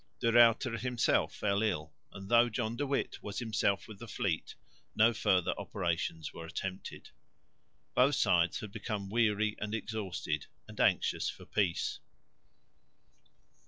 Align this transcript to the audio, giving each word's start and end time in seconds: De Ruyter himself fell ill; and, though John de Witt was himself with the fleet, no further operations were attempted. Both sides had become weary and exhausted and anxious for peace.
De 0.19 0.31
Ruyter 0.33 0.77
himself 0.79 1.31
fell 1.31 1.61
ill; 1.61 1.93
and, 2.11 2.27
though 2.27 2.49
John 2.49 2.75
de 2.75 2.87
Witt 2.87 3.21
was 3.21 3.37
himself 3.37 3.87
with 3.87 3.99
the 3.99 4.07
fleet, 4.07 4.55
no 4.95 5.13
further 5.13 5.53
operations 5.59 6.33
were 6.33 6.47
attempted. 6.47 7.11
Both 7.93 8.15
sides 8.15 8.61
had 8.61 8.71
become 8.71 9.09
weary 9.11 9.55
and 9.59 9.75
exhausted 9.75 10.47
and 10.67 10.79
anxious 10.79 11.29
for 11.29 11.45
peace. 11.45 11.99